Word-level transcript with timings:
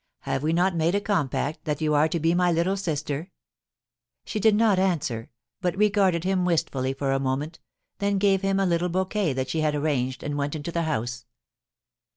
Have 0.21 0.41
we 0.41 0.51
not 0.51 0.75
made 0.75 0.95
a 0.95 0.99
compact 0.99 1.63
that 1.65 1.79
you 1.79 1.93
are 1.93 2.07
to 2.07 2.19
be 2.19 2.33
my 2.33 2.51
little 2.51 2.75
sister 2.75 3.29
?* 2.75 3.29
She 4.25 4.39
did 4.39 4.55
not 4.55 4.79
answer, 4.79 5.29
but 5.61 5.77
regarded 5.77 6.23
him 6.23 6.43
wistfully 6.43 6.93
for 6.95 7.11
a 7.11 7.19
moment, 7.19 7.59
then 7.99 8.17
gave 8.17 8.41
him 8.41 8.59
a 8.59 8.65
little 8.65 8.89
bouquet 8.89 9.33
that 9.33 9.49
she 9.51 9.61
had 9.61 9.75
arranged, 9.75 10.23
and 10.23 10.35
went 10.39 10.55
into 10.55 10.71
the 10.71 10.81
house. 10.89 11.27